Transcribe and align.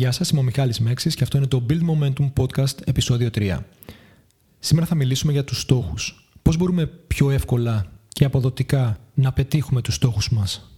Γεια 0.00 0.12
σας, 0.12 0.30
είμαι 0.30 0.40
ο 0.40 0.42
Μιχάλης 0.42 0.80
Μέξης 0.80 1.14
και 1.14 1.22
αυτό 1.22 1.36
είναι 1.36 1.46
το 1.46 1.66
Build 1.68 1.80
Momentum 1.80 2.32
Podcast 2.36 2.86
επεισόδιο 2.86 3.30
3. 3.34 3.58
Σήμερα 4.58 4.86
θα 4.86 4.94
μιλήσουμε 4.94 5.32
για 5.32 5.44
τους 5.44 5.60
στόχους. 5.60 6.28
Πώς 6.42 6.56
μπορούμε 6.56 6.86
πιο 6.86 7.30
εύκολα 7.30 7.92
και 8.08 8.24
αποδοτικά 8.24 8.98
να 9.14 9.32
πετύχουμε 9.32 9.82
τους 9.82 9.94
στόχους 9.94 10.30
μας. 10.30 10.70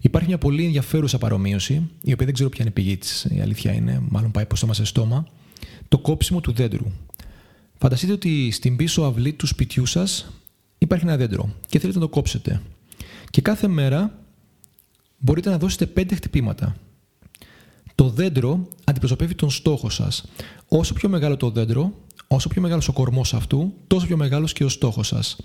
Υπάρχει 0.00 0.28
μια 0.28 0.38
πολύ 0.38 0.64
ενδιαφέρουσα 0.64 1.18
παρομοίωση, 1.18 1.90
η 2.02 2.12
οποία 2.12 2.24
δεν 2.24 2.34
ξέρω 2.34 2.48
ποια 2.48 2.60
είναι 2.60 2.70
η 2.76 2.82
πηγή 2.82 2.96
της, 2.96 3.26
η 3.30 3.40
αλήθεια 3.40 3.72
είναι, 3.72 4.02
μάλλον 4.08 4.30
πάει 4.30 4.46
προς 4.46 4.60
το 4.60 4.66
μας 4.66 4.80
στόμα, 4.82 5.26
το 5.88 5.98
κόψιμο 5.98 6.40
του 6.40 6.52
δέντρου. 6.52 6.86
Φανταστείτε 7.78 8.12
ότι 8.12 8.50
στην 8.50 8.76
πίσω 8.76 9.02
αυλή 9.02 9.32
του 9.32 9.46
σπιτιού 9.46 9.86
σας 9.86 10.26
υπάρχει 10.78 11.04
ένα 11.04 11.16
δέντρο 11.16 11.54
και 11.66 11.78
θέλετε 11.78 11.98
να 11.98 12.04
το 12.04 12.10
κόψετε. 12.10 12.62
Και 13.30 13.40
κάθε 13.40 13.68
μέρα 13.68 14.18
μπορείτε 15.18 15.50
να 15.50 15.58
δώσετε 15.58 15.86
πέντε 15.86 16.14
χτυπήματα. 16.14 16.76
Το 17.94 18.08
δέντρο 18.08 18.68
αντιπροσωπεύει 18.84 19.34
τον 19.34 19.50
στόχο 19.50 19.90
σας. 19.90 20.24
Όσο 20.68 20.94
πιο 20.94 21.08
μεγάλο 21.08 21.36
το 21.36 21.50
δέντρο, 21.50 21.92
όσο 22.26 22.48
πιο 22.48 22.62
μεγάλος 22.62 22.88
ο 22.88 22.92
κορμός 22.92 23.34
αυτού, 23.34 23.72
τόσο 23.86 24.06
πιο 24.06 24.16
μεγάλος 24.16 24.52
και 24.52 24.64
ο 24.64 24.68
στόχος 24.68 25.06
σας. 25.06 25.36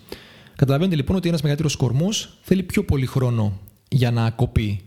Καταλαβαίνετε 0.56 0.96
λοιπόν 0.96 1.16
ότι 1.16 1.28
ένας 1.28 1.42
μεγαλύτερος 1.42 1.76
κορμός 1.76 2.38
θέλει 2.42 2.64
πιο 2.64 2.84
πολύ 2.86 3.06
χρόνο 3.06 3.60
για 3.90 4.12
να 4.12 4.30
κοπεί. 4.30 4.82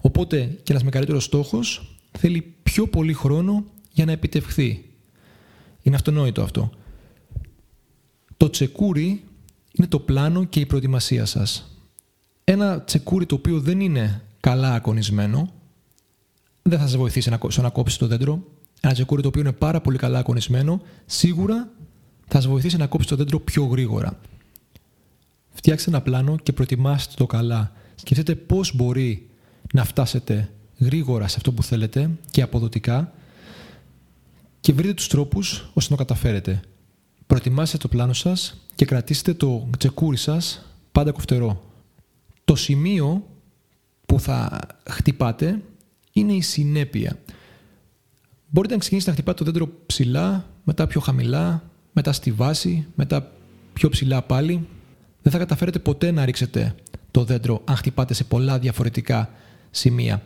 Οπότε 0.00 0.58
και 0.62 0.72
ένας 0.72 0.84
μεγαλύτερος 0.84 1.24
στόχος 1.24 1.96
θέλει 2.18 2.54
πιο 2.62 2.86
πολύ 2.88 3.12
χρόνο 3.12 3.64
για 3.92 4.04
να 4.04 4.12
επιτευχθεί. 4.12 4.84
Είναι 5.82 5.96
αυτονόητο 5.96 6.42
αυτό. 6.42 6.70
Το 8.36 8.50
τσεκούρι 8.50 9.24
είναι 9.72 9.86
το 9.86 9.98
πλάνο 9.98 10.44
και 10.44 10.60
η 10.60 10.66
προετοιμασία 10.66 11.24
σας. 11.24 11.78
Ένα 12.44 12.82
τσεκούρι 12.82 13.26
το 13.26 13.34
οποίο 13.34 13.60
δεν 13.60 13.80
είναι 13.80 14.22
καλά 14.40 14.74
ακονισμένο 14.74 15.52
δεν 16.62 16.78
θα 16.78 16.86
σα 16.86 16.98
βοηθήσει 16.98 17.32
στο 17.48 17.62
να 17.62 17.70
κόψεις 17.70 17.98
το 17.98 18.06
δέντρο. 18.06 18.42
Ένα 18.80 18.92
τσεκούρι 18.92 19.22
το 19.22 19.28
οποίο 19.28 19.40
είναι 19.40 19.52
πάρα 19.52 19.80
πολύ 19.80 19.98
καλά 19.98 20.18
ακονισμένο, 20.18 20.82
σίγουρα 21.06 21.68
θα 22.26 22.40
σα 22.40 22.48
βοηθήσει 22.48 22.76
να 22.76 22.86
κόψεις 22.86 23.10
το 23.10 23.16
δέντρο 23.16 23.40
πιο 23.40 23.64
γρήγορα. 23.64 24.18
Φτιάξτε 25.52 25.90
ένα 25.90 26.00
πλάνο 26.00 26.36
και 26.42 26.52
προετοιμάστε 26.52 27.14
το 27.16 27.26
καλά. 27.26 27.72
Σκεφτείτε 27.94 28.34
πώς 28.34 28.74
μπορεί 28.74 29.28
να 29.72 29.84
φτάσετε 29.84 30.50
γρήγορα 30.78 31.28
σε 31.28 31.34
αυτό 31.36 31.52
που 31.52 31.62
θέλετε 31.62 32.10
και 32.30 32.42
αποδοτικά 32.42 33.12
και 34.60 34.72
βρείτε 34.72 34.94
τους 34.94 35.08
τρόπους 35.08 35.70
ώστε 35.74 35.92
να 35.92 35.96
το 35.96 36.04
καταφέρετε. 36.04 36.60
Προετοιμάστε 37.26 37.76
το 37.76 37.88
πλάνο 37.88 38.12
σας 38.12 38.60
και 38.74 38.84
κρατήστε 38.84 39.34
το 39.34 39.68
τσεκούρι 39.78 40.16
σας 40.16 40.66
πάντα 40.92 41.12
κοφτερό. 41.12 41.64
Το 42.44 42.54
σημείο 42.54 43.26
που 44.06 44.20
θα 44.20 44.58
χτυπάτε 44.90 45.62
είναι 46.12 46.32
η 46.32 46.40
συνέπεια. 46.40 47.18
Μπορείτε 48.48 48.74
να 48.74 48.80
ξεκινήσετε 48.80 49.10
να 49.10 49.16
χτυπάτε 49.16 49.44
το 49.44 49.50
δέντρο 49.50 49.72
ψηλά, 49.86 50.50
μετά 50.64 50.86
πιο 50.86 51.00
χαμηλά, 51.00 51.70
μετά 51.92 52.12
στη 52.12 52.32
βάση, 52.32 52.86
μετά 52.94 53.32
πιο 53.72 53.88
ψηλά 53.88 54.22
πάλι. 54.22 54.66
Δεν 55.22 55.32
θα 55.32 55.38
καταφέρετε 55.38 55.78
ποτέ 55.78 56.10
να 56.10 56.24
ρίξετε 56.24 56.74
το 57.10 57.24
δέντρο 57.24 57.62
αν 57.64 57.76
χτυπάτε 57.76 58.14
σε 58.14 58.24
πολλά 58.24 58.58
διαφορετικά 58.58 59.30
σημεία. 59.70 60.22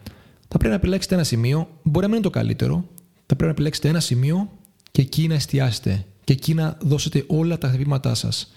Θα 0.48 0.58
πρέπει 0.58 0.68
να 0.68 0.74
επιλέξετε 0.74 1.14
ένα 1.14 1.24
σημείο, 1.24 1.68
μπορεί 1.82 2.06
να 2.06 2.06
μην 2.06 2.14
είναι 2.14 2.22
το 2.22 2.30
καλύτερο, 2.30 2.88
θα 3.04 3.26
πρέπει 3.26 3.42
να 3.42 3.50
επιλέξετε 3.50 3.88
ένα 3.88 4.00
σημείο 4.00 4.50
και 4.90 5.02
εκεί 5.02 5.28
να 5.28 5.34
εστιάσετε 5.34 6.06
και 6.24 6.32
εκεί 6.32 6.54
να 6.54 6.78
δώσετε 6.80 7.24
όλα 7.26 7.58
τα 7.58 7.68
χτυπήματά 7.68 8.14
σας. 8.14 8.52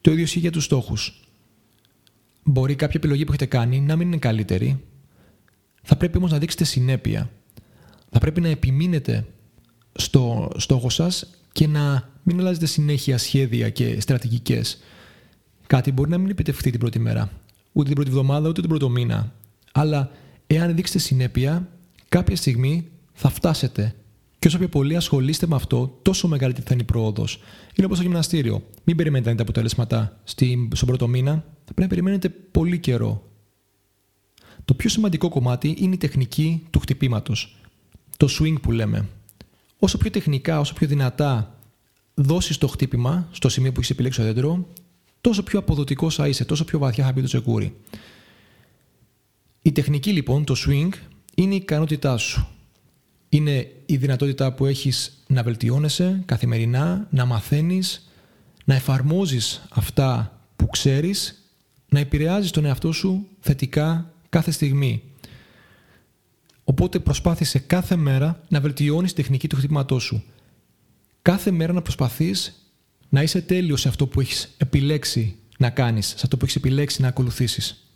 Το 0.00 0.10
ίδιο 0.10 0.22
ισχύει 0.22 0.38
για 0.38 0.50
τους 0.50 0.64
στόχους. 0.64 1.22
Μπορεί 2.42 2.74
κάποια 2.74 2.94
επιλογή 2.96 3.24
που 3.24 3.32
έχετε 3.32 3.46
κάνει 3.46 3.80
να 3.80 3.96
μην 3.96 4.06
είναι 4.06 4.16
καλύτερη, 4.16 4.84
θα 5.82 5.96
πρέπει 5.96 6.16
όμως 6.16 6.30
να 6.30 6.38
δείξετε 6.38 6.64
συνέπεια. 6.64 7.30
Θα 8.10 8.18
πρέπει 8.18 8.40
να 8.40 8.48
επιμείνετε 8.48 9.26
στο 9.92 10.50
στόχο 10.56 10.90
σας 10.90 11.30
και 11.52 11.66
να 11.66 12.12
μην 12.22 12.40
αλλάζετε 12.40 12.66
συνέχεια 12.66 13.18
σχέδια 13.18 13.70
και 13.70 14.00
στρατηγικές. 14.00 14.78
Κάτι 15.66 15.92
μπορεί 15.92 16.10
να 16.10 16.18
μην 16.18 16.30
επιτευχθεί 16.30 16.70
την 16.70 16.80
πρώτη 16.80 16.98
μέρα, 16.98 17.30
ούτε 17.72 17.86
την 17.86 17.94
πρώτη 17.94 18.10
εβδομάδα, 18.10 18.48
ούτε 18.48 18.60
την 18.60 18.70
πρώτο 18.70 18.88
μήνα. 18.88 19.32
Αλλά 19.72 20.10
εάν 20.46 20.74
δείξετε 20.74 20.98
συνέπεια, 20.98 21.68
κάποια 22.08 22.36
στιγμή 22.36 22.88
θα 23.12 23.28
φτάσετε. 23.28 23.94
Και 24.38 24.46
όσο 24.46 24.58
πιο 24.58 24.68
πολύ 24.68 24.96
ασχολείστε 24.96 25.46
με 25.46 25.54
αυτό, 25.54 25.98
τόσο 26.02 26.28
μεγαλύτερη 26.28 26.66
θα 26.66 26.72
είναι 26.74 26.82
η 26.82 26.86
πρόοδος. 26.86 27.40
Είναι 27.74 27.86
όπως 27.86 27.98
το 27.98 28.04
γυμναστήριο. 28.04 28.62
Μην 28.84 28.96
περιμένετε 28.96 29.24
να 29.24 29.30
δείτε 29.30 29.42
αποτελέσματα 29.42 30.20
στον 30.72 30.88
πρώτο 30.88 31.08
μήνα. 31.08 31.32
Θα 31.32 31.74
πρέπει 31.74 31.80
να 31.80 31.86
περιμένετε 31.86 32.28
πολύ 32.28 32.78
καιρό 32.78 33.27
το 34.68 34.74
πιο 34.74 34.88
σημαντικό 34.88 35.28
κομμάτι 35.28 35.74
είναι 35.78 35.94
η 35.94 35.98
τεχνική 35.98 36.62
του 36.70 36.78
χτυπήματος. 36.78 37.56
Το 38.16 38.28
swing 38.38 38.54
που 38.62 38.72
λέμε. 38.72 39.08
Όσο 39.78 39.98
πιο 39.98 40.10
τεχνικά, 40.10 40.60
όσο 40.60 40.74
πιο 40.74 40.86
δυνατά 40.86 41.58
δώσεις 42.14 42.58
το 42.58 42.66
χτύπημα 42.66 43.28
στο 43.30 43.48
σημείο 43.48 43.72
που 43.72 43.78
έχεις 43.78 43.90
επιλέξει 43.90 44.18
το 44.18 44.24
δέντρο, 44.24 44.66
τόσο 45.20 45.42
πιο 45.42 45.58
αποδοτικός 45.58 46.14
θα 46.14 46.28
είσαι, 46.28 46.44
τόσο 46.44 46.64
πιο 46.64 46.78
βαθιά 46.78 47.04
θα 47.04 47.12
μπει 47.12 47.20
το 47.20 47.26
τσεκούρι. 47.26 47.76
Η 49.62 49.72
τεχνική 49.72 50.12
λοιπόν, 50.12 50.44
το 50.44 50.54
swing, 50.66 50.90
είναι 51.34 51.54
η 51.54 51.56
ικανότητά 51.56 52.16
σου. 52.16 52.46
Είναι 53.28 53.72
η 53.86 53.96
δυνατότητα 53.96 54.52
που 54.52 54.66
έχεις 54.66 55.24
να 55.26 55.42
βελτιώνεσαι 55.42 56.22
καθημερινά, 56.26 57.06
να 57.10 57.24
μαθαίνεις, 57.24 58.10
να 58.64 58.74
εφαρμόζεις 58.74 59.62
αυτά 59.68 60.40
που 60.56 60.66
ξέρεις, 60.66 61.52
να 61.88 61.98
επηρεάζεις 61.98 62.50
τον 62.50 62.64
εαυτό 62.64 62.92
σου 62.92 63.26
θετικά 63.40 64.12
κάθε 64.28 64.50
στιγμή. 64.50 65.02
Οπότε 66.64 66.98
προσπάθησε 66.98 67.58
κάθε 67.58 67.96
μέρα 67.96 68.40
να 68.48 68.60
βελτιώνεις 68.60 69.12
τη 69.12 69.22
τεχνική 69.22 69.48
του 69.48 69.56
χτυπήματός 69.56 70.02
σου. 70.02 70.22
Κάθε 71.22 71.50
μέρα 71.50 71.72
να 71.72 71.82
προσπαθείς 71.82 72.72
να 73.08 73.22
είσαι 73.22 73.40
τέλειος 73.42 73.80
σε 73.80 73.88
αυτό 73.88 74.06
που 74.06 74.20
έχεις 74.20 74.54
επιλέξει 74.56 75.36
να 75.58 75.70
κάνεις, 75.70 76.06
σε 76.06 76.20
αυτό 76.22 76.36
που 76.36 76.44
έχεις 76.44 76.56
επιλέξει 76.56 77.02
να 77.02 77.08
ακολουθήσεις. 77.08 77.92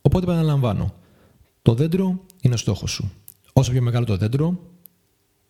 Οπότε 0.00 0.24
επαναλαμβάνω, 0.24 0.94
το 1.62 1.74
δέντρο 1.74 2.26
είναι 2.40 2.54
ο 2.54 2.56
στόχος 2.56 2.90
σου. 2.90 3.12
Όσο 3.52 3.70
πιο 3.70 3.82
μεγάλο 3.82 4.04
το 4.04 4.16
δέντρο, 4.16 4.70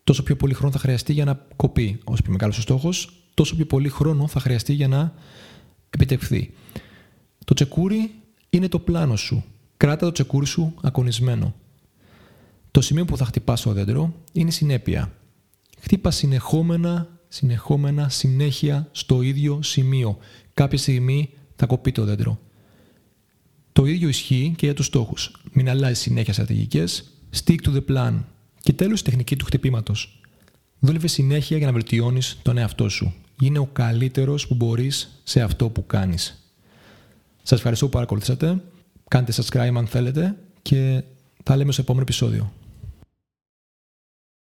τόσο 0.05 0.23
πιο 0.23 0.37
πολύ 0.37 0.55
χρόνο 0.55 0.73
θα 0.73 0.79
χρειαστεί 0.79 1.13
για 1.13 1.25
να 1.25 1.47
κοπεί. 1.57 2.01
Όσο 2.05 2.23
πιο 2.23 2.33
μεγάλος 2.33 2.59
ο 2.59 2.61
στόχος, 2.61 3.23
τόσο 3.35 3.57
πιο 3.57 3.67
πολύ 3.67 3.89
χρόνο 3.89 4.27
θα 4.27 4.41
χρειαστεί 4.41 4.73
για 4.73 4.89
να 4.89 5.15
επιτευχθεί. 5.91 6.55
Το 7.45 7.55
τσεκούρι 7.55 8.15
είναι 8.51 8.69
το 8.69 8.79
πλάνο 8.79 9.17
σου. 9.17 9.45
Κράτα 9.81 10.07
το 10.07 10.13
τσεκούρι 10.13 10.47
σου 10.47 10.75
ακονισμένο. 10.83 11.55
Το 12.71 12.81
σημείο 12.81 13.05
που 13.05 13.17
θα 13.17 13.25
χτυπάς 13.25 13.61
το 13.61 13.73
δέντρο 13.73 14.15
είναι 14.33 14.49
η 14.49 14.53
συνέπεια. 14.53 15.13
Χτύπα 15.81 16.11
συνεχόμενα, 16.11 17.09
συνεχόμενα, 17.29 18.09
συνέχεια 18.09 18.89
στο 18.93 19.23
ίδιο 19.23 19.63
σημείο. 19.63 20.19
Κάποια 20.55 20.79
στιγμή 20.79 21.31
θα 21.57 21.67
κοπεί 21.67 21.93
το 21.93 22.05
δέντρο. 22.05 22.39
Το 23.73 23.85
ίδιο 23.85 24.09
ισχύει 24.09 24.55
και 24.57 24.67
για 24.67 24.75
τους 24.75 24.87
στόχους. 24.87 25.37
Μην 25.53 25.69
αλλάζει 25.69 26.01
συνέχεια 26.01 26.33
στρατηγικές. 26.33 27.11
Stick 27.45 27.57
to 27.65 27.75
the 27.75 27.85
plan. 27.89 28.25
Και 28.61 28.73
τέλος 28.73 29.01
η 29.01 29.05
τεχνική 29.05 29.37
του 29.37 29.45
χτυπήματος. 29.45 30.21
Δούλευε 30.79 31.07
συνέχεια 31.07 31.57
για 31.57 31.67
να 31.67 31.73
βελτιώνεις 31.73 32.39
τον 32.43 32.59
εαυτό 32.59 32.89
σου. 32.89 33.15
Είναι 33.41 33.59
ο 33.59 33.67
καλύτερος 33.73 34.47
που 34.47 34.55
μπορείς 34.55 35.21
σε 35.23 35.41
αυτό 35.41 35.69
που 35.69 35.87
κάνεις. 35.87 36.53
Σας 37.43 37.59
ευχαριστώ 37.59 37.85
που 37.85 37.93
παρακολουθήσατε. 37.93 38.63
Κάντε 39.11 39.33
subscribe 39.37 39.73
αν 39.77 39.87
θέλετε 39.87 40.37
και 40.63 41.03
θα 41.43 41.57
λέμε 41.57 41.73
στο 41.73 41.81
επόμενο 41.81 42.03
επεισόδιο. 42.03 42.53